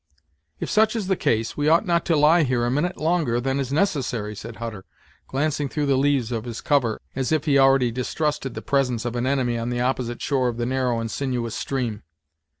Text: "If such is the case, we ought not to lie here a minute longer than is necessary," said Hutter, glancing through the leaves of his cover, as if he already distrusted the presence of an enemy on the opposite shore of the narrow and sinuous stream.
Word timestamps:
"If 0.59 0.67
such 0.67 0.95
is 0.95 1.05
the 1.05 1.15
case, 1.15 1.55
we 1.55 1.69
ought 1.69 1.85
not 1.85 2.05
to 2.05 2.15
lie 2.15 2.41
here 2.41 2.65
a 2.65 2.71
minute 2.71 2.97
longer 2.97 3.39
than 3.39 3.59
is 3.59 3.71
necessary," 3.71 4.35
said 4.35 4.55
Hutter, 4.55 4.83
glancing 5.27 5.69
through 5.69 5.85
the 5.85 5.95
leaves 5.95 6.31
of 6.31 6.45
his 6.45 6.59
cover, 6.59 6.99
as 7.15 7.31
if 7.31 7.45
he 7.45 7.59
already 7.59 7.91
distrusted 7.91 8.55
the 8.55 8.63
presence 8.63 9.05
of 9.05 9.15
an 9.15 9.27
enemy 9.27 9.59
on 9.59 9.69
the 9.69 9.81
opposite 9.81 10.19
shore 10.19 10.47
of 10.47 10.57
the 10.57 10.65
narrow 10.65 10.99
and 10.99 11.11
sinuous 11.11 11.53
stream. 11.53 12.01